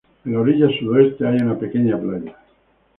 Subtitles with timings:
[0.25, 2.35] En la orilla sudoeste hay una pequeña playa.